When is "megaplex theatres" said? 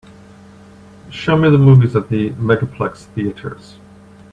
2.31-3.75